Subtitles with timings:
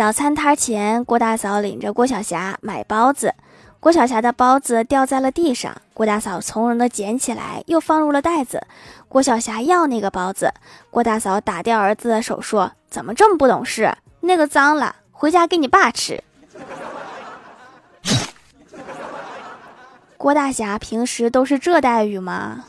[0.00, 3.34] 早餐摊前郭大嫂领着郭晓霞买包子
[3.80, 8.66] 郭晓霞的包子掉在了地上郭大嫂从容的捡起来又放入了袋子
[9.08, 10.54] 郭晓霞要那个包子。
[10.88, 13.94] 郭大嫂打掉儿子的手说怎么这么不懂事？
[14.20, 16.24] 那个脏了回家给你爸吃。
[20.16, 22.64] 郭大侠平时都是这待遇吗？